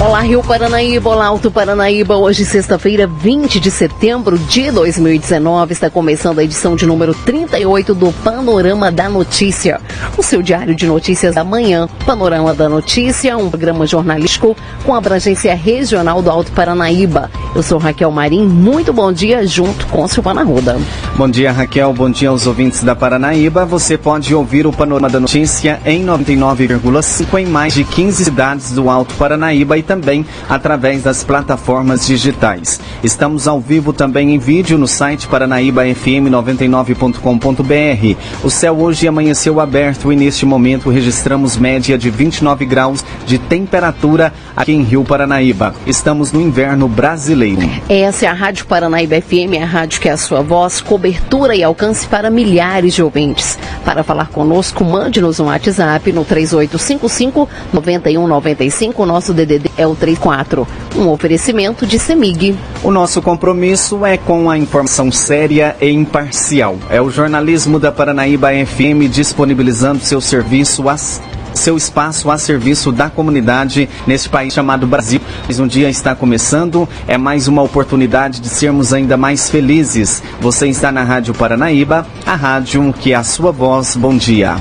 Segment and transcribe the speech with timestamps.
[0.00, 2.16] Olá, Rio Paranaíba, olá, Alto Paranaíba.
[2.16, 8.10] Hoje, sexta-feira, 20 de setembro de 2019, está começando a edição de número 38 do
[8.10, 9.78] Panorama da Notícia.
[10.16, 11.86] O seu diário de notícias da manhã.
[12.06, 14.56] Panorama da Notícia, um programa jornalístico
[14.86, 17.30] com abrangência regional do Alto Paranaíba.
[17.54, 20.78] Eu sou Raquel Marim, muito bom dia, junto com Silvana Ruda.
[21.14, 23.66] Bom dia, Raquel, bom dia aos ouvintes da Paranaíba.
[23.66, 28.88] Você pode ouvir o Panorama da Notícia em 99,5 em mais de 15 cidades do
[28.88, 32.80] Alto Paranaíba e também através das plataformas digitais.
[33.02, 38.16] Estamos ao vivo também em vídeo no site paranaíbafm99.com.br.
[38.44, 44.32] O céu hoje amanheceu aberto e neste momento registramos média de 29 graus de temperatura
[44.54, 45.74] aqui em Rio Paranaíba.
[45.84, 47.68] Estamos no inverno brasileiro.
[47.88, 51.64] Essa é a Rádio Paranaíba FM, a rádio que é a sua voz, cobertura e
[51.64, 53.58] alcance para milhares de ouvintes.
[53.84, 59.04] Para falar conosco, mande-nos um WhatsApp no 3855 9195.
[59.04, 60.68] Nosso DDD é o 34.
[60.94, 62.54] Um oferecimento de Semig.
[62.82, 66.76] O nosso compromisso é com a informação séria e imparcial.
[66.90, 71.20] É o jornalismo da Paranaíba FM disponibilizando seu serviço às
[71.52, 75.20] seu espaço a serviço da comunidade nesse país chamado Brasil.
[75.44, 80.22] Mais um dia está começando, é mais uma oportunidade de sermos ainda mais felizes.
[80.40, 83.96] Você está na Rádio Paranaíba, a rádio que é a sua voz.
[83.96, 84.56] Bom dia.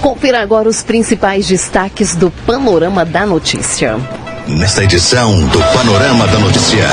[0.00, 4.21] Confira agora os principais destaques do Panorama da Notícia.
[4.48, 6.88] Nesta edição do Panorama da Notícia,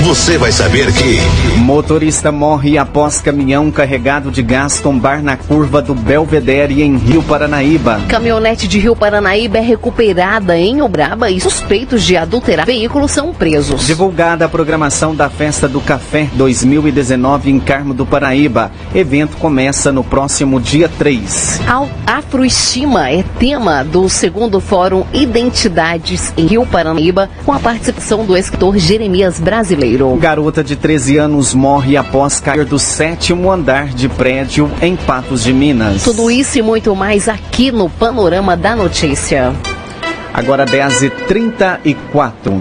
[0.00, 1.20] você vai saber que.
[1.58, 8.00] Motorista morre após caminhão carregado de gás tombar na curva do Belvedere em Rio Paranaíba.
[8.08, 13.86] Caminhonete de Rio Paranaíba é recuperada em Ubraba e suspeitos de adulterar veículos são presos.
[13.86, 18.72] Divulgada a programação da Festa do Café 2019 em Carmo do Paraíba.
[18.94, 21.60] Evento começa no próximo dia 3.
[22.06, 26.77] Afroestima é tema do segundo Fórum Identidades em Rio Paranaíba.
[26.78, 30.14] Paranaíba, com a participação do escritor Jeremias Brasileiro.
[30.14, 35.52] Garota de 13 anos morre após cair do sétimo andar de prédio em Patos de
[35.52, 36.04] Minas.
[36.04, 39.52] Tudo isso e muito mais aqui no Panorama da Notícia.
[40.32, 42.60] Agora 10h34.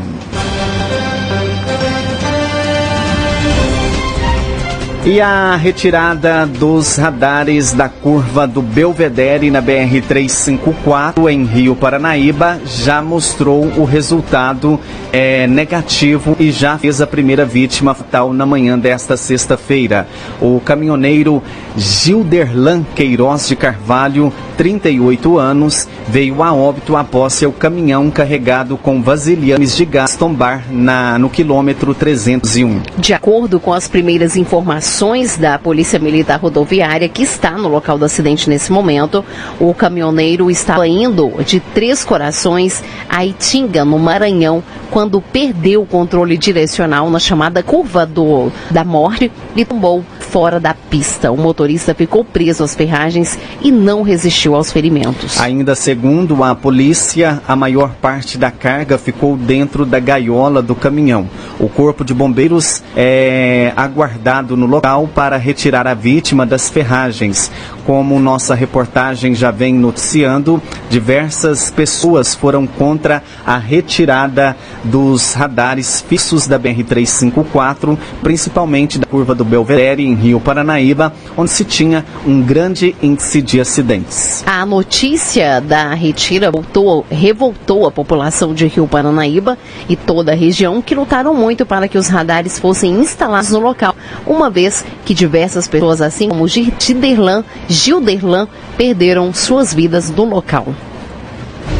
[5.09, 13.01] E a retirada dos radares da curva do Belvedere na BR-354 em Rio Paranaíba já
[13.01, 14.78] mostrou o resultado
[15.13, 20.06] é, negativo e já fez a primeira vítima fatal na manhã desta sexta-feira.
[20.41, 21.41] O caminhoneiro
[21.78, 29.78] Gilderlan Queiroz de Carvalho, 38 anos, veio a óbito após seu caminhão carregado com vasilhames
[29.78, 32.81] de gás tombar na, no quilômetro 301.
[32.97, 34.97] De acordo com as primeiras informações,
[35.38, 39.24] da Polícia Militar Rodoviária, que está no local do acidente nesse momento.
[39.59, 46.36] O caminhoneiro estava indo de Três Corações a Itinga, no Maranhão, quando perdeu o controle
[46.36, 51.31] direcional na chamada curva do, da morte e tombou fora da pista.
[51.31, 55.39] O motorista ficou preso às ferragens e não resistiu aos ferimentos.
[55.39, 61.29] Ainda segundo a polícia, a maior parte da carga ficou dentro da gaiola do caminhão.
[61.59, 67.51] O corpo de bombeiros é aguardado no local para retirar a vítima das ferragens.
[67.85, 76.47] Como nossa reportagem já vem noticiando, diversas pessoas foram contra a retirada dos radares fixos
[76.47, 83.41] da BR-354, principalmente da curva do Belvedere, Rio Paranaíba, onde se tinha um grande índice
[83.41, 84.44] de acidentes.
[84.45, 89.57] A notícia da retira voltou, revoltou a população de Rio Paranaíba
[89.88, 93.95] e toda a região que lutaram muito para que os radares fossem instalados no local,
[94.25, 100.68] uma vez que diversas pessoas, assim como Gilderlan, Gilderlan perderam suas vidas no local.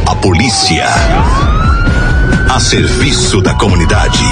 [0.06, 0.85] A polícia
[2.50, 4.23] a serviço da comunidade.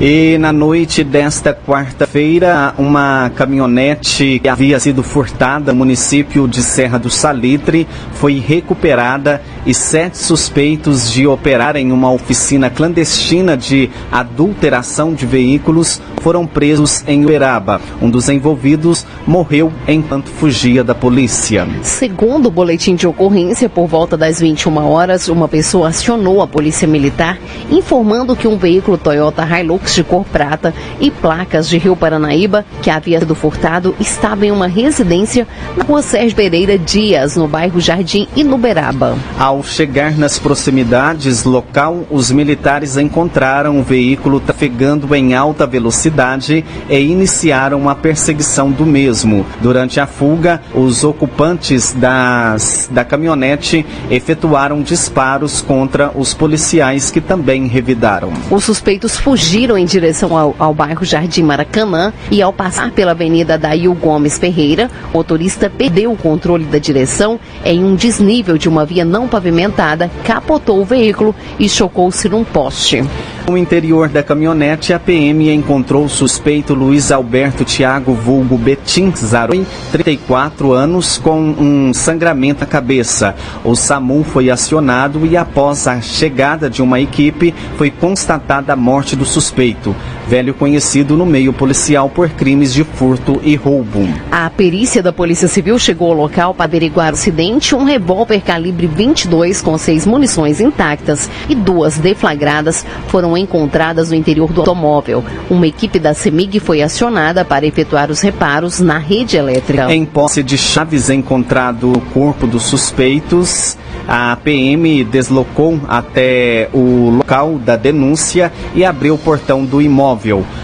[0.00, 7.00] E na noite desta quarta-feira, uma caminhonete que havia sido furtada no município de Serra
[7.00, 15.14] do Salitre foi recuperada e sete suspeitos de operar em uma oficina clandestina de adulteração
[15.14, 17.80] de veículos foram presos em Uberaba.
[18.00, 21.66] Um dos envolvidos morreu enquanto fugia da polícia.
[21.82, 26.86] Segundo o boletim de ocorrência, por volta das 21 horas, uma pessoa acionou a polícia
[26.86, 27.36] militar
[27.68, 32.90] informando que um veículo Toyota Hilux De cor prata e placas de Rio Paranaíba, que
[32.90, 35.46] havia sido furtado, estava em uma residência
[35.76, 39.18] na rua Sérgio Pereira Dias, no bairro Jardim Inuberaba.
[39.38, 46.98] Ao chegar nas proximidades local, os militares encontraram o veículo trafegando em alta velocidade e
[46.98, 49.46] iniciaram a perseguição do mesmo.
[49.60, 57.66] Durante a fuga, os ocupantes das, da caminhonete efetuaram disparos contra os policiais que também
[57.66, 58.32] revidaram.
[58.50, 63.56] Os suspeitos fugiram em direção ao, ao bairro Jardim Maracanã e ao passar pela Avenida
[63.56, 68.84] Dail Gomes Ferreira, o motorista perdeu o controle da direção em um desnível de uma
[68.84, 73.04] via não pavimentada, capotou o veículo e chocou-se num poste.
[73.48, 79.66] No interior da caminhonete, a PM encontrou o suspeito Luiz Alberto Tiago Vulgo Betim Zaroi,
[79.90, 83.34] 34 anos, com um sangramento na cabeça.
[83.64, 89.16] O SAMU foi acionado e após a chegada de uma equipe, foi constatada a morte
[89.16, 89.96] do suspeito,
[90.28, 94.06] velho conhecido no meio policial por crimes de furto e roubo.
[94.30, 97.74] A perícia da Polícia Civil chegou ao local para averiguar o acidente.
[97.74, 104.52] Um revólver calibre 22 com seis munições intactas e duas deflagradas foram encontradas no interior
[104.52, 105.24] do automóvel.
[105.48, 109.90] Uma equipe da CEMIG foi acionada para efetuar os reparos na rede elétrica.
[109.90, 117.58] Em posse de chaves encontrado o corpo dos suspeitos, a PM deslocou até o local
[117.58, 120.17] da denúncia e abriu o portão do imóvel.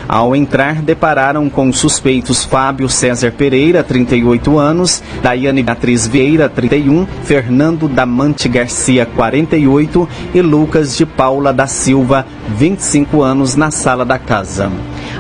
[0.08, 7.06] Ao entrar, depararam com os suspeitos Fábio César Pereira, 38 anos, Daiane Beatriz Vieira, 31,
[7.22, 14.18] Fernando Damante Garcia, 48 e Lucas de Paula da Silva, 25 anos, na sala da
[14.18, 14.70] casa.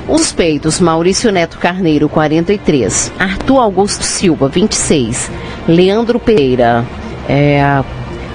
[0.08, 5.30] Os suspeitos Maurício Neto Carneiro, 43, Arthur Augusto Silva, 26,
[5.68, 6.84] Leandro Pereira,
[7.28, 7.82] é,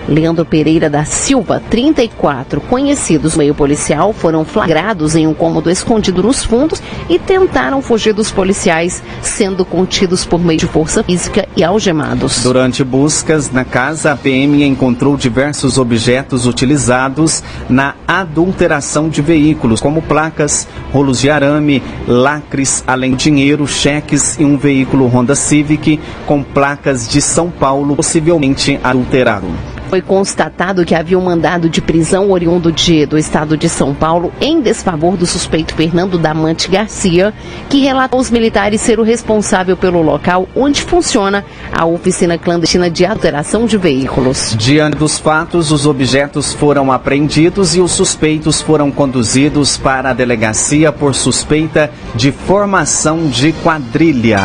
[0.10, 6.44] Leandro Pereira da Silva, 34, conhecidos meio policial, foram flagrados em um cômodo escondido nos
[6.44, 12.42] fundos e tentaram fugir dos policiais, sendo contidos por meio de força física e algemados.
[12.42, 20.02] Durante buscas na casa, a PM encontrou diversos objetos utilizados na adulteração de veículos, como
[20.02, 26.42] placas, rolos de arame, lacres, além de dinheiro, cheques e um veículo Honda Civic com
[26.42, 29.48] placas de São Paulo, possivelmente adulterado.
[29.90, 34.32] Foi constatado que havia um mandado de prisão oriundo de, do estado de São Paulo
[34.40, 37.34] em desfavor do suspeito Fernando Damante Garcia,
[37.68, 43.04] que relatou aos militares ser o responsável pelo local onde funciona a oficina clandestina de
[43.04, 44.56] alteração de veículos.
[44.56, 50.92] Diante dos fatos, os objetos foram apreendidos e os suspeitos foram conduzidos para a delegacia
[50.92, 54.40] por suspeita de formação de quadrilha.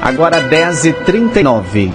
[0.00, 1.92] Agora 10h39.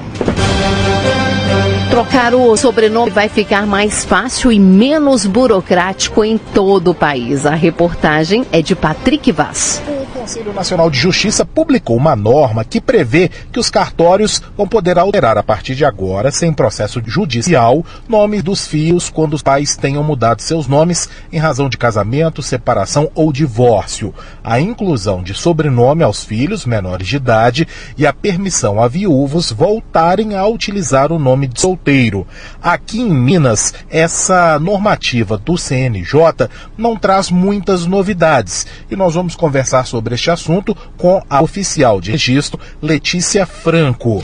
[1.98, 7.44] Trocar o sobrenome vai ficar mais fácil e menos burocrático em todo o país.
[7.44, 9.82] A reportagem é de Patrick Vaz.
[10.28, 15.38] Conselho Nacional de Justiça publicou uma norma que prevê que os cartórios vão poder alterar
[15.38, 20.42] a partir de agora, sem processo judicial, nomes dos filhos quando os pais tenham mudado
[20.42, 24.14] seus nomes em razão de casamento, separação ou divórcio.
[24.44, 27.66] A inclusão de sobrenome aos filhos menores de idade
[27.98, 32.28] e a permissão a viúvos voltarem a utilizar o nome de solteiro.
[32.62, 39.86] Aqui em Minas, essa normativa do CNJ não traz muitas novidades e nós vamos conversar
[39.86, 44.24] sobre este assunto com a oficial de registro, Letícia Franco.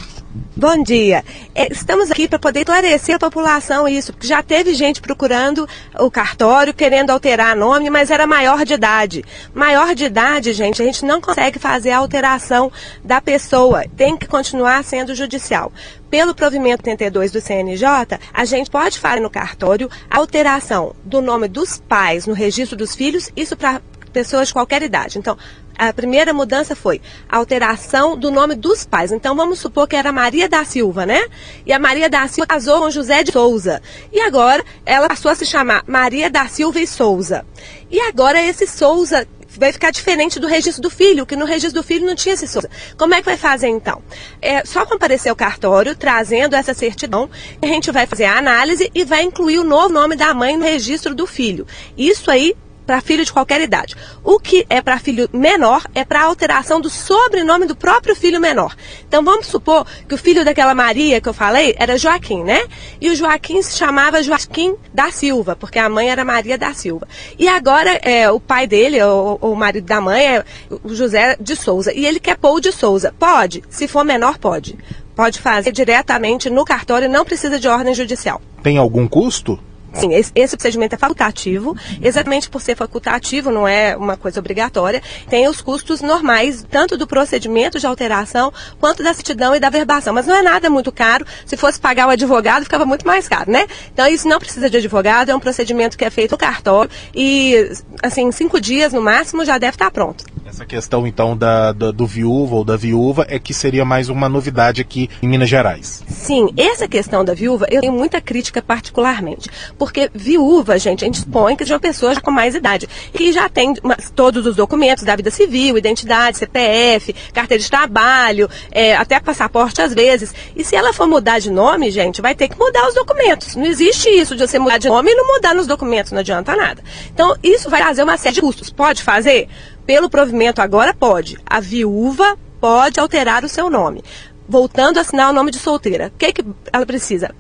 [0.56, 1.24] Bom dia.
[1.54, 5.68] É, estamos aqui para poder esclarecer a população isso, porque já teve gente procurando
[6.00, 9.24] o cartório, querendo alterar nome, mas era maior de idade.
[9.54, 12.72] Maior de idade, gente, a gente não consegue fazer a alteração
[13.04, 15.72] da pessoa, tem que continuar sendo judicial.
[16.10, 17.88] Pelo provimento 82 do CNJ,
[18.34, 22.96] a gente pode fazer no cartório a alteração do nome dos pais no registro dos
[22.96, 23.82] filhos, isso para
[24.14, 25.18] pessoas de qualquer idade.
[25.18, 25.38] Então,
[25.78, 29.12] a primeira mudança foi a alteração do nome dos pais.
[29.12, 31.26] Então vamos supor que era Maria da Silva, né?
[31.66, 33.82] E a Maria da Silva casou com José de Souza.
[34.12, 37.46] E agora ela passou a se chamar Maria da Silva e Souza.
[37.90, 39.28] E agora esse Souza
[39.58, 42.48] vai ficar diferente do registro do filho, que no registro do filho não tinha esse
[42.48, 42.70] Souza.
[42.98, 44.02] Como é que vai fazer então?
[44.42, 47.30] É só comparecer ao cartório trazendo essa certidão,
[47.62, 50.64] a gente vai fazer a análise e vai incluir o novo nome da mãe no
[50.64, 51.68] registro do filho.
[51.98, 53.96] Isso aí para filho de qualquer idade.
[54.24, 58.76] O que é para filho menor é para alteração do sobrenome do próprio filho menor.
[59.08, 62.64] Então vamos supor que o filho daquela Maria que eu falei era Joaquim, né?
[63.02, 67.08] E o Joaquim se chamava Joaquim da Silva, porque a mãe era Maria da Silva.
[67.38, 70.46] E agora é, o pai dele, o, o marido da mãe, é
[70.84, 71.94] o José de Souza.
[71.94, 73.14] E ele quer o de Souza.
[73.18, 73.64] Pode?
[73.70, 74.78] Se for menor, pode.
[75.16, 78.42] Pode fazer diretamente no cartório, não precisa de ordem judicial.
[78.62, 79.60] Tem algum custo?
[79.94, 85.02] Sim, esse, procedimento é facultativo, exatamente por ser facultativo, não é uma coisa obrigatória.
[85.30, 90.14] Tem os custos normais, tanto do procedimento de alteração, quanto da certidão e da verbação.
[90.14, 91.26] Mas não é nada muito caro.
[91.46, 93.68] Se fosse pagar o advogado, ficava muito mais caro, né?
[93.94, 97.72] Então, isso não precisa de advogado, é um procedimento que é feito no cartório e,
[98.02, 100.26] assim, cinco dias no máximo já deve estar pronto.
[100.54, 104.30] Essa questão, então, da, da, do viúvo ou da viúva é que seria mais uma
[104.30, 106.04] novidade aqui em Minas Gerais.
[106.08, 109.50] Sim, essa questão da viúva, eu tenho muita crítica particularmente.
[109.80, 112.88] Porque viúva, gente, a gente supõe que de uma pessoa já com mais idade.
[113.12, 113.74] Que já tem
[114.16, 119.92] todos os documentos da vida civil, identidade, CPF, carteira de trabalho, é, até passaporte às
[119.92, 120.36] vezes.
[120.56, 123.56] E se ela for mudar de nome, gente, vai ter que mudar os documentos.
[123.56, 126.56] Não existe isso de você mudar de nome e não mudar nos documentos, não adianta
[126.56, 126.84] nada.
[127.12, 128.70] Então, isso vai trazer uma série de custos.
[128.70, 129.50] Pode fazer?
[129.86, 131.38] Pelo provimento agora pode.
[131.46, 134.04] A viúva pode alterar o seu nome.
[134.48, 136.08] Voltando a assinar o nome de solteira.
[136.08, 137.34] O que, que ela precisa?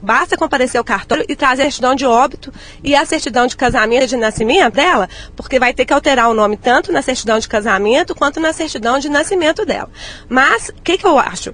[0.00, 4.04] Basta comparecer ao cartório e trazer a certidão de óbito e a certidão de casamento
[4.04, 7.48] e de nascimento dela, porque vai ter que alterar o nome tanto na certidão de
[7.48, 9.90] casamento quanto na certidão de nascimento dela.
[10.28, 11.52] Mas, o que, que eu acho?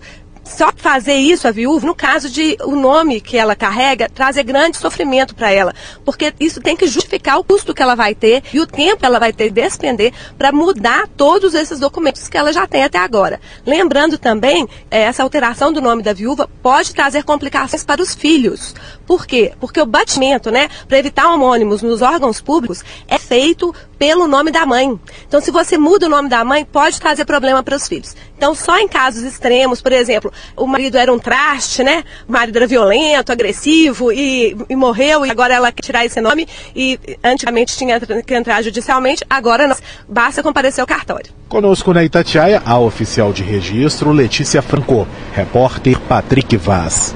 [0.50, 4.76] Só fazer isso a viúva, no caso de o nome que ela carrega, trazer grande
[4.76, 5.73] sofrimento para ela.
[6.04, 9.07] Porque isso tem que justificar o custo que ela vai ter e o tempo que
[9.07, 12.99] ela vai ter de despender para mudar todos esses documentos que ela já tem até
[12.99, 13.40] agora.
[13.64, 18.75] Lembrando também, é, essa alteração do nome da viúva pode trazer complicações para os filhos.
[19.07, 19.52] Por quê?
[19.61, 24.64] Porque o batimento, né, para evitar homônimos nos órgãos públicos, é feito pelo nome da
[24.64, 24.99] mãe.
[25.28, 28.16] Então, se você muda o nome da mãe, pode trazer problema para os filhos.
[28.35, 32.02] Então, só em casos extremos, por exemplo, o marido era um traste, né?
[32.26, 36.49] O marido era violento, agressivo e, e morreu e agora ela quer tirar esse nome
[36.75, 39.76] e antigamente tinha que entrar judicialmente, agora não.
[40.09, 41.30] Basta comparecer ao cartório.
[41.47, 47.14] Conosco na Itatiaia, a oficial de registro Letícia Franco, repórter Patrick Vaz.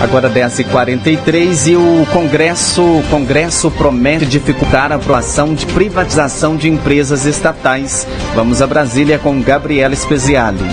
[0.00, 7.26] Agora 10h43 e o Congresso, o Congresso promete dificultar a aprovação de privatização de empresas
[7.26, 8.06] estatais.
[8.34, 10.64] Vamos a Brasília com Gabriela Speziali.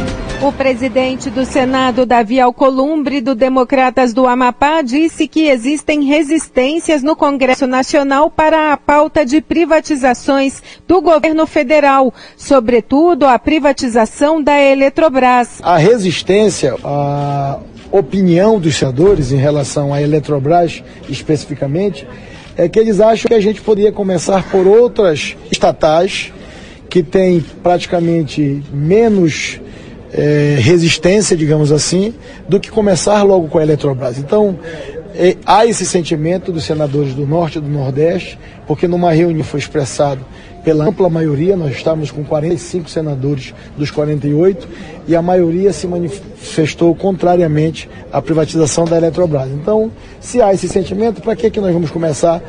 [0.41, 7.13] O presidente do Senado, Davi Alcolumbre, do Democratas do Amapá, disse que existem resistências no
[7.13, 15.59] Congresso Nacional para a pauta de privatizações do governo federal, sobretudo a privatização da Eletrobras.
[15.63, 17.57] A resistência a
[17.91, 22.07] opinião dos senadores em relação à Eletrobras especificamente
[22.55, 26.33] é que eles acham que a gente poderia começar por outras estatais
[26.89, 29.59] que têm praticamente menos
[30.11, 32.13] é, resistência, digamos assim,
[32.47, 34.17] do que começar logo com a Eletrobras.
[34.17, 34.57] Então,
[35.13, 39.59] é, há esse sentimento dos senadores do Norte e do Nordeste, porque numa reunião foi
[39.59, 40.25] expressado
[40.63, 44.67] pela ampla maioria, nós estávamos com 45 senadores dos 48
[45.07, 46.36] e a maioria se manifestou
[46.95, 49.49] contrariamente à privatização da Eletrobras.
[49.51, 52.41] Então, se há esse sentimento, para que, que nós vamos começar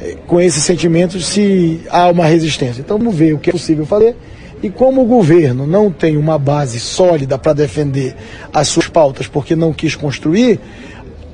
[0.00, 2.80] eh, com esse sentimento se há uma resistência?
[2.80, 4.16] Então, vamos ver o que é possível fazer.
[4.62, 8.16] E como o governo não tem uma base sólida para defender
[8.52, 10.58] as suas pautas porque não quis construir,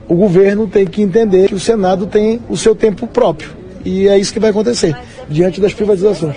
[0.09, 3.51] o governo tem que entender que o Senado tem o seu tempo próprio.
[3.85, 4.97] E é isso que vai acontecer
[5.29, 6.37] diante das privatizações.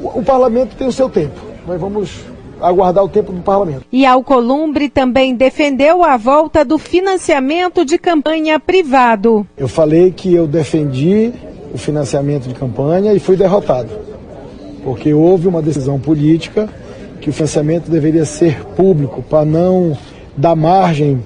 [0.00, 1.40] O, o parlamento tem o seu tempo.
[1.66, 2.10] Nós vamos
[2.60, 3.84] aguardar o tempo do parlamento.
[3.92, 9.46] E Alcolumbre também defendeu a volta do financiamento de campanha privado.
[9.56, 11.32] Eu falei que eu defendi
[11.72, 13.90] o financiamento de campanha e fui derrotado.
[14.82, 16.68] Porque houve uma decisão política
[17.20, 19.96] que o financiamento deveria ser público para não
[20.36, 21.22] dar margem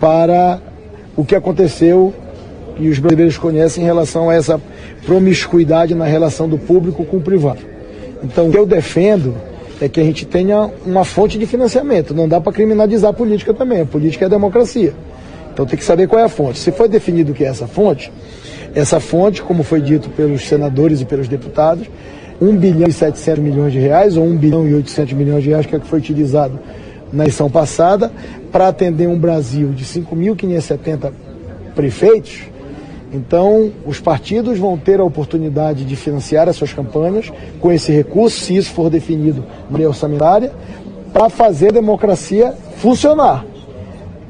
[0.00, 0.60] para
[1.16, 2.14] o que aconteceu
[2.78, 4.60] e os brasileiros conhecem em relação a essa
[5.04, 7.60] promiscuidade na relação do público com o privado.
[8.22, 9.34] Então, o que eu defendo
[9.80, 12.14] é que a gente tenha uma fonte de financiamento.
[12.14, 13.80] Não dá para criminalizar a política também.
[13.80, 14.94] A política é a democracia.
[15.52, 16.58] Então tem que saber qual é a fonte.
[16.58, 18.12] Se foi definido o que é essa fonte,
[18.74, 21.86] essa fonte, como foi dito pelos senadores e pelos deputados,
[22.40, 25.66] 1 bilhão e 700 milhões de reais, ou 1 bilhão e 800 milhões de reais,
[25.66, 26.58] que é que foi utilizado
[27.12, 28.12] na eleição passada,
[28.52, 31.10] para atender um Brasil de 5.570
[31.74, 32.42] prefeitos,
[33.16, 38.38] então, os partidos vão ter a oportunidade de financiar as suas campanhas com esse recurso,
[38.40, 40.52] se isso for definido na lei orçamentária,
[41.12, 43.44] para fazer a democracia funcionar.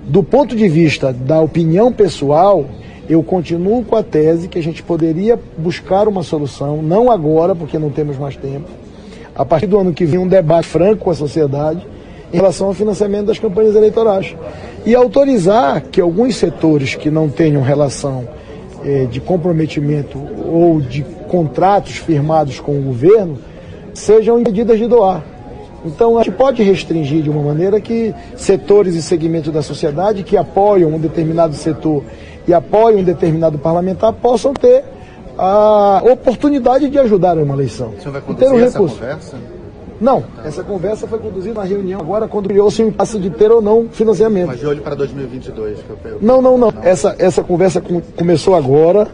[0.04, 2.64] Do ponto de vista da opinião pessoal,
[3.08, 7.78] eu continuo com a tese que a gente poderia buscar uma solução, não agora, porque
[7.78, 8.68] não temos mais tempo,
[9.34, 11.84] a partir do ano que vem, um debate franco com a sociedade
[12.32, 14.34] em relação ao financiamento das campanhas eleitorais.
[14.84, 18.28] E autorizar que alguns setores que não tenham relação
[19.10, 23.38] de comprometimento ou de contratos firmados com o governo
[23.92, 25.24] sejam impedidas de doar.
[25.84, 30.36] Então, a gente pode restringir de uma maneira que setores e segmentos da sociedade que
[30.36, 32.02] apoiam um determinado setor
[32.46, 34.84] e apoiam um determinado parlamentar possam ter
[35.38, 37.90] a oportunidade de ajudar uma eleição.
[37.90, 39.36] O senhor vai conduzir um essa conversa?
[40.00, 43.62] Não, essa conversa foi conduzida na reunião agora quando criou-se um impasse de ter ou
[43.62, 44.48] não financiamento.
[44.48, 46.72] Mas de olho para 2022, que eu Não, não, não.
[46.82, 49.08] Essa, essa conversa com, começou agora,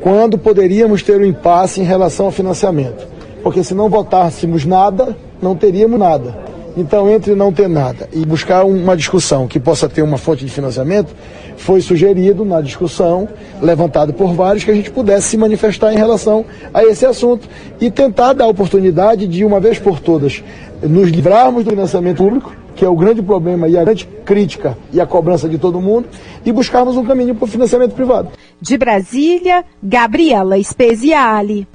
[0.00, 3.06] quando poderíamos ter um impasse em relação ao financiamento.
[3.42, 6.49] Porque se não votássemos nada, não teríamos nada.
[6.76, 10.50] Então, entre não ter nada e buscar uma discussão que possa ter uma fonte de
[10.50, 11.14] financiamento,
[11.56, 13.28] foi sugerido na discussão,
[13.60, 17.48] levantado por vários, que a gente pudesse se manifestar em relação a esse assunto
[17.80, 20.42] e tentar dar a oportunidade de, uma vez por todas,
[20.82, 25.00] nos livrarmos do financiamento público, que é o grande problema e a grande crítica e
[25.00, 26.08] a cobrança de todo mundo,
[26.46, 28.30] e buscarmos um caminho para o financiamento privado.
[28.60, 31.66] De Brasília, Gabriela Speziale.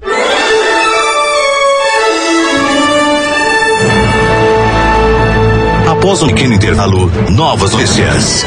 [6.06, 8.46] Após um pequeno intervalo, novas notícias.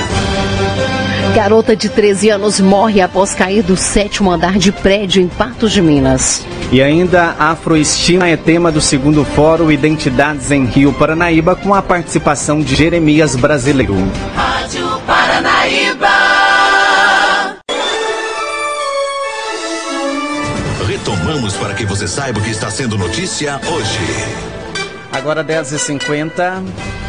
[1.35, 5.83] Garota de 13 anos morre após cair do sétimo andar de prédio em Patos de
[5.83, 6.47] Minas.
[6.71, 12.61] E ainda Afroestima é tema do segundo fórum Identidades em Rio Paranaíba com a participação
[12.61, 13.97] de Jeremias Brasileiro.
[14.37, 16.09] Rádio Paranaíba.
[20.87, 23.99] Retomamos para que você saiba o que está sendo notícia hoje.
[25.11, 27.08] Agora 10h50.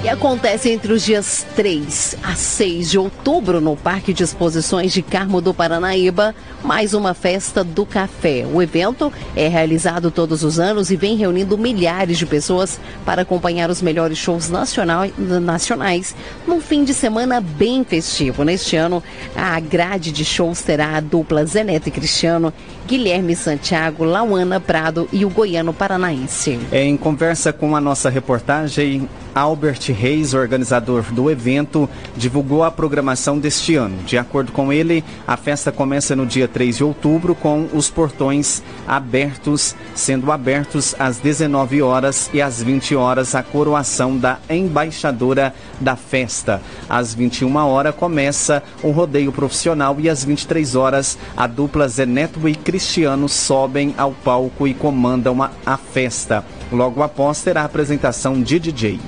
[0.00, 5.02] E acontece entre os dias 3 a 6 de outubro no Parque de Exposições de
[5.02, 8.46] Carmo do Paranaíba, mais uma festa do café.
[8.46, 13.70] O evento é realizado todos os anos e vem reunindo milhares de pessoas para acompanhar
[13.70, 16.14] os melhores shows nacional, nacionais
[16.46, 18.44] num fim de semana bem festivo.
[18.44, 19.02] Neste ano,
[19.34, 22.52] a grade de shows terá a dupla Zeneto e Cristiano,
[22.86, 26.56] Guilherme Santiago, Lauana Prado e o goiano paranaense.
[26.70, 33.76] Em conversa com a nossa reportagem, Albert Reis, organizador do evento, divulgou a programação deste
[33.76, 33.96] ano.
[34.04, 38.64] De acordo com ele, a festa começa no dia 3 de outubro com os portões
[38.84, 45.94] abertos, sendo abertos às 19 horas e às 20 horas a coroação da embaixadora da
[45.94, 46.60] festa.
[46.88, 52.56] Às 21 horas começa o rodeio profissional e às 23 horas a dupla Zeneto e
[52.56, 56.44] Cristiano sobem ao palco e comandam a, a festa.
[56.72, 58.98] Logo após terá a apresentação de DJ.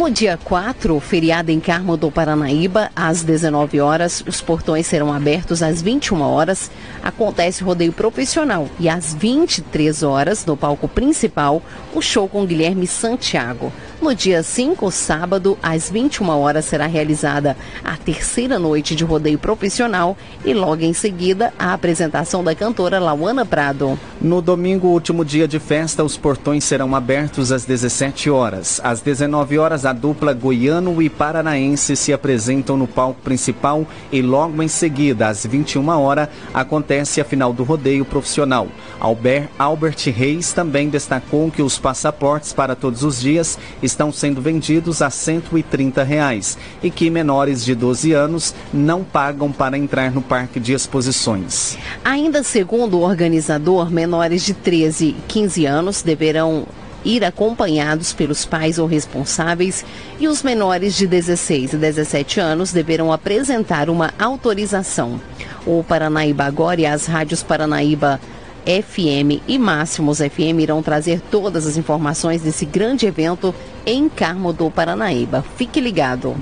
[0.00, 5.62] No dia 4, feriado em Carmo do Paranaíba, às 19 horas, os portões serão abertos
[5.62, 6.70] às 21 horas.
[7.02, 12.86] Acontece o rodeio profissional e às 23 horas, no palco principal, o show com Guilherme
[12.86, 13.70] Santiago.
[14.00, 20.16] No dia 5, sábado, às 21 horas, será realizada a terceira noite de rodeio profissional
[20.42, 23.98] e logo em seguida a apresentação da cantora Lauana Prado.
[24.18, 28.80] No domingo, último dia de festa, os portões serão abertos às 17 horas.
[28.82, 34.62] Às 19 horas, a dupla goiano e paranaense se apresentam no palco principal e logo
[34.62, 38.66] em seguida, às 21 horas, acontece a final do rodeio profissional.
[38.98, 43.58] Albert, Albert Reis também destacou que os passaportes para todos os dias
[43.90, 49.76] estão sendo vendidos a 130 reais, e que menores de 12 anos não pagam para
[49.76, 51.76] entrar no parque de exposições.
[52.04, 56.66] Ainda segundo o organizador, menores de 13 e 15 anos deverão
[57.04, 59.84] ir acompanhados pelos pais ou responsáveis
[60.18, 65.20] e os menores de 16 e 17 anos deverão apresentar uma autorização.
[65.66, 68.20] O Paranaíba Agora e as rádios Paranaíba
[68.64, 73.54] FM e Máximos FM irão trazer todas as informações desse grande evento
[73.86, 75.44] em Carmo do Paranaíba.
[75.56, 76.36] Fique ligado.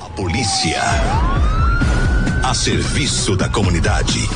[0.00, 0.80] A polícia
[2.42, 4.28] a serviço da comunidade.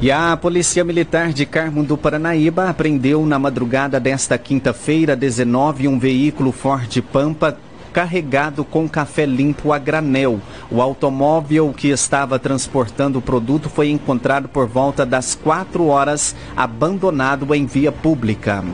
[0.00, 5.96] E a Polícia Militar de Carmo do Paranaíba apreendeu na madrugada desta quinta-feira, 19, um
[5.98, 7.56] veículo Ford Pampa
[7.92, 10.40] carregado com café limpo a granel.
[10.70, 17.54] O automóvel que estava transportando o produto foi encontrado por volta das 4 horas, abandonado
[17.54, 18.64] em via pública.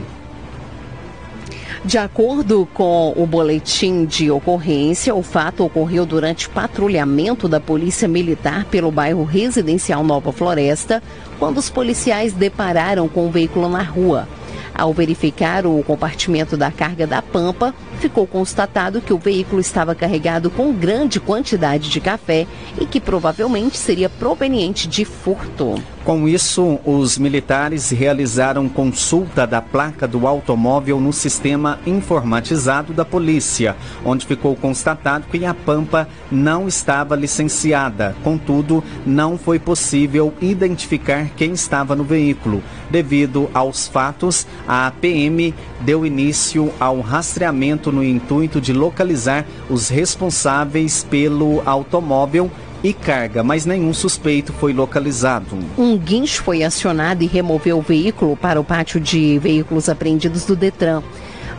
[1.85, 8.65] De acordo com o boletim de ocorrência, o fato ocorreu durante patrulhamento da Polícia Militar
[8.65, 11.01] pelo bairro residencial Nova Floresta,
[11.39, 14.29] quando os policiais depararam com o veículo na rua.
[14.75, 20.51] Ao verificar o compartimento da carga da Pampa, ficou constatado que o veículo estava carregado
[20.51, 22.47] com grande quantidade de café
[22.81, 25.83] e que provavelmente seria proveniente de furto.
[26.09, 33.77] Com isso, os militares realizaram consulta da placa do automóvel no sistema informatizado da polícia,
[34.03, 38.17] onde ficou constatado que a Pampa não estava licenciada.
[38.25, 42.63] Contudo, não foi possível identificar quem estava no veículo.
[42.89, 51.05] Devido aos fatos, a PM deu início ao rastreamento no intuito de localizar os responsáveis
[51.05, 52.51] pelo automóvel
[52.83, 55.59] e carga, mas nenhum suspeito foi localizado.
[55.77, 60.55] Um guincho foi acionado e removeu o veículo para o pátio de veículos apreendidos do
[60.55, 61.03] Detran.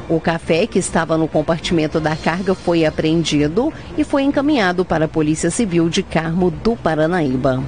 [0.07, 5.07] O café que estava no compartimento da carga foi apreendido e foi encaminhado para a
[5.07, 7.61] Polícia Civil de Carmo do Paranaíba.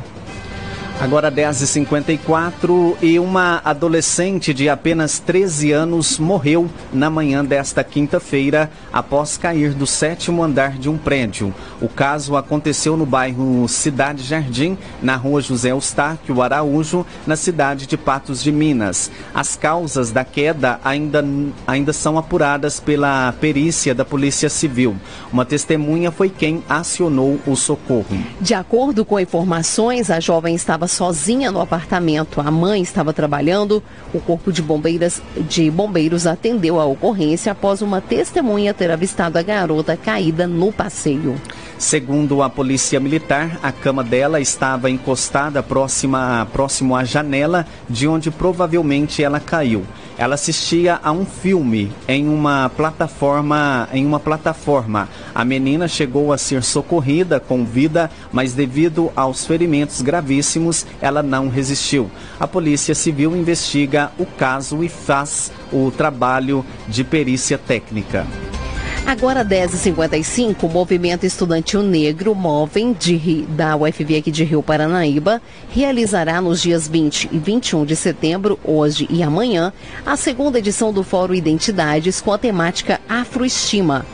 [1.01, 9.35] Agora 10h54 e uma adolescente de apenas 13 anos morreu na manhã desta quinta-feira após
[9.35, 11.51] cair do sétimo andar de um prédio.
[11.81, 17.97] O caso aconteceu no bairro Cidade Jardim, na rua José Eustáquio Araújo, na cidade de
[17.97, 19.09] Patos de Minas.
[19.33, 21.25] As causas da queda ainda,
[21.65, 24.95] ainda são apuradas pela perícia da Polícia Civil.
[25.33, 28.23] Uma testemunha foi quem acionou o socorro.
[28.39, 32.41] De acordo com informações, a jovem estava sozinha no apartamento.
[32.41, 33.81] A mãe estava trabalhando.
[34.13, 39.41] O corpo de bombeiras de bombeiros atendeu a ocorrência após uma testemunha ter avistado a
[39.41, 41.39] garota caída no passeio.
[41.81, 48.29] Segundo a polícia militar, a cama dela estava encostada próxima, próximo à janela de onde
[48.29, 49.83] provavelmente ela caiu.
[50.15, 55.09] Ela assistia a um filme em uma plataforma, em uma plataforma.
[55.33, 61.49] A menina chegou a ser socorrida com vida, mas devido aos ferimentos gravíssimos, ela não
[61.49, 62.11] resistiu.
[62.39, 68.27] A Polícia Civil investiga o caso e faz o trabalho de perícia técnica.
[69.05, 76.39] Agora 10h55, o Movimento Estudantil Negro Movem de, da UFV aqui de Rio Paranaíba realizará
[76.39, 79.73] nos dias 20 e 21 de setembro, hoje e amanhã,
[80.05, 84.05] a segunda edição do Fórum Identidades com a temática Afroestima.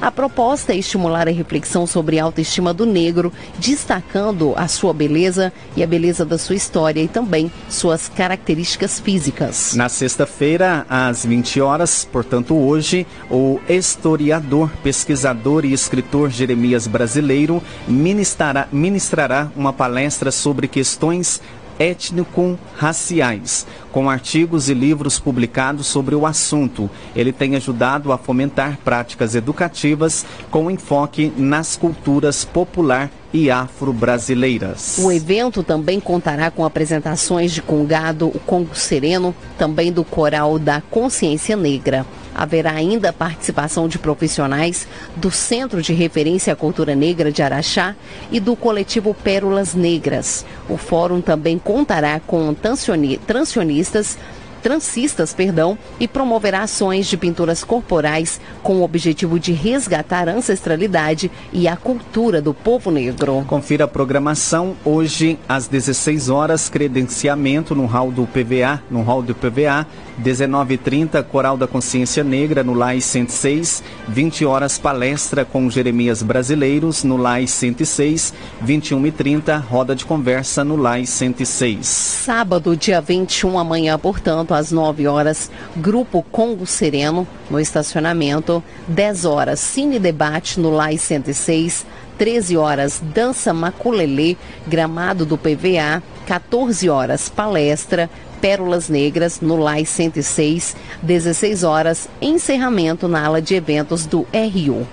[0.00, 5.52] A proposta é estimular a reflexão sobre a autoestima do negro, destacando a sua beleza
[5.74, 9.74] e a beleza da sua história e também suas características físicas.
[9.74, 18.68] Na sexta-feira, às 20 horas, portanto hoje, o historiador, pesquisador e escritor Jeremias Brasileiro ministrará,
[18.70, 21.40] ministrará uma palestra sobre questões
[21.78, 26.90] étnico-raciais, com artigos e livros publicados sobre o assunto.
[27.14, 34.98] Ele tem ajudado a fomentar práticas educativas com enfoque nas culturas popular e afro-brasileiras.
[34.98, 40.80] O evento também contará com apresentações de Congado, o Congo Sereno, também do Coral da
[40.80, 42.06] Consciência Negra.
[42.38, 47.96] Haverá ainda participação de profissionais do Centro de Referência à Cultura Negra de Araxá
[48.30, 50.44] e do coletivo Pérolas Negras.
[50.68, 54.18] O fórum também contará com transionistas
[54.66, 61.30] transistas, perdão, e promoverá ações de pinturas corporais com o objetivo de resgatar a ancestralidade
[61.52, 63.44] e a cultura do povo negro.
[63.46, 69.36] Confira a programação hoje às 16 horas, credenciamento no hall do PVA, no hall do
[69.36, 69.86] PVA,
[70.20, 77.16] 19h30, Coral da Consciência Negra no LAI 106, 20 horas palestra com Jeremias Brasileiros no
[77.16, 81.86] LAI 106, 21h30, roda de conversa no LAI 106.
[81.86, 89.60] Sábado, dia 21, amanhã, portanto, às 9 horas, Grupo Congo Sereno, no estacionamento, 10 horas,
[89.60, 91.86] Cine Debate no LAI 106,
[92.18, 100.76] 13 horas, Dança Maculelê, Gramado do PVA, 14 horas, Palestra, Pérolas Negras, no LAI 106,
[101.02, 104.86] 16 horas, encerramento na ala de eventos do RU.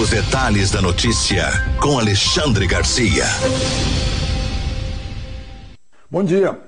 [0.00, 1.46] Os detalhes da notícia,
[1.80, 3.24] com Alexandre Garcia.
[6.10, 6.65] Bom dia.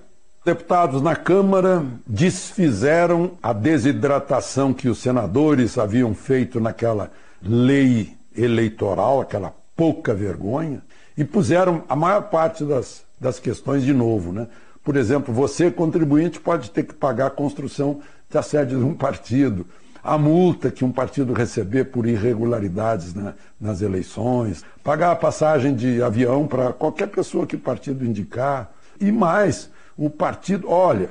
[0.48, 7.10] Deputados na Câmara desfizeram a desidratação que os senadores haviam feito naquela
[7.42, 10.80] lei eleitoral, aquela pouca vergonha,
[11.18, 14.32] e puseram a maior parte das, das questões de novo.
[14.32, 14.46] Né?
[14.82, 19.66] Por exemplo, você, contribuinte, pode ter que pagar a construção da sede de um partido,
[20.02, 26.02] a multa que um partido receber por irregularidades né, nas eleições, pagar a passagem de
[26.02, 31.10] avião para qualquer pessoa que o partido indicar, e mais o partido, olha,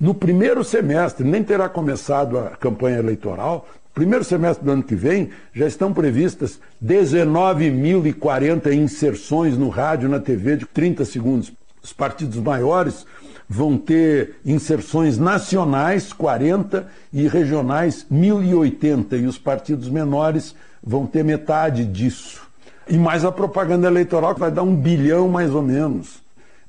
[0.00, 5.30] no primeiro semestre, nem terá começado a campanha eleitoral, primeiro semestre do ano que vem,
[5.52, 11.52] já estão previstas 19.040 inserções no rádio, na TV de 30 segundos.
[11.82, 13.04] Os partidos maiores
[13.48, 21.84] vão ter inserções nacionais, 40, e regionais, 1.080, e os partidos menores vão ter metade
[21.84, 22.46] disso.
[22.88, 26.20] E mais a propaganda eleitoral, que vai dar um bilhão mais ou menos.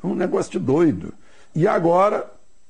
[0.03, 1.13] É um negócio de doido.
[1.55, 2.25] E agora,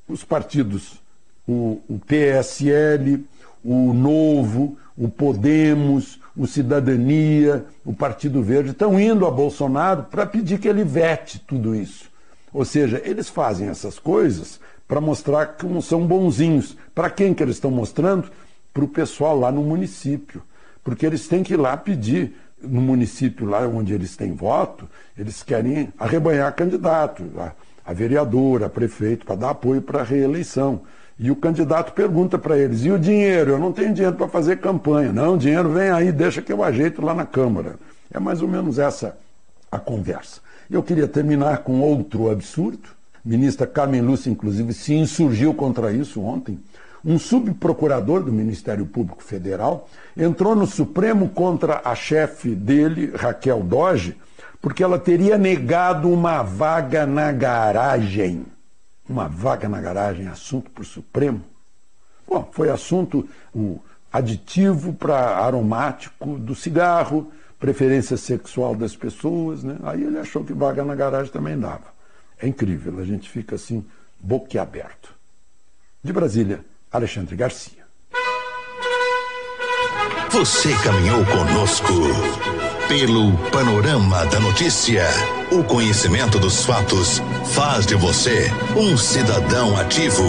[0.07, 0.99] os partidos,
[1.47, 3.23] o, o PSL,
[3.63, 10.59] o Novo, o Podemos, o Cidadania, o Partido Verde, estão indo a Bolsonaro para pedir
[10.59, 12.09] que ele vete tudo isso.
[12.53, 16.75] Ou seja, eles fazem essas coisas para mostrar que não são bonzinhos.
[16.95, 18.29] Para quem que eles estão mostrando?
[18.73, 20.41] Para o pessoal lá no município.
[20.83, 25.43] Porque eles têm que ir lá pedir no município lá onde eles têm voto, eles
[25.43, 27.51] querem arrebanhar candidato, a,
[27.89, 30.81] a vereador, a prefeito, para dar apoio para a reeleição.
[31.17, 33.51] E o candidato pergunta para eles: e o dinheiro?
[33.53, 35.11] Eu não tenho dinheiro para fazer campanha.
[35.11, 37.77] Não, o dinheiro vem aí, deixa que eu ajeito lá na Câmara.
[38.13, 39.17] É mais ou menos essa
[39.71, 40.39] a conversa.
[40.69, 42.89] Eu queria terminar com outro absurdo.
[43.25, 46.59] A ministra Carmen Lúcia, inclusive, se insurgiu contra isso ontem.
[47.03, 54.15] Um subprocurador do Ministério Público Federal entrou no Supremo contra a chefe dele, Raquel Doge,
[54.61, 58.45] porque ela teria negado uma vaga na garagem
[59.09, 61.41] uma vaga na garagem, assunto para o Supremo.
[62.27, 63.81] Bom, foi assunto o
[64.13, 69.77] aditivo para aromático do cigarro, preferência sexual das pessoas, né?
[69.83, 71.91] Aí ele achou que vaga na garagem também dava.
[72.39, 73.83] É incrível, a gente fica assim,
[74.19, 75.13] boquiaberto.
[76.03, 77.79] De Brasília, Alexandre Garcia.
[80.31, 81.93] Você caminhou conosco
[82.89, 85.05] pelo panorama da notícia.
[85.51, 87.21] O conhecimento dos fatos
[87.53, 90.23] faz de você um cidadão ativo.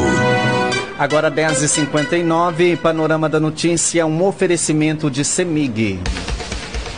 [0.98, 5.98] Agora 10h59, Panorama da Notícia, um oferecimento de Semig.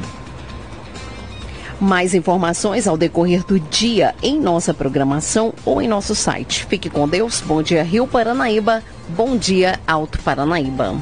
[1.82, 6.68] Mais informações ao decorrer do dia em nossa programação ou em nosso site.
[6.68, 7.42] Fique com Deus.
[7.42, 8.84] Bom dia, Rio Paranaíba.
[9.10, 10.94] Bom dia, Alto Paranaíba.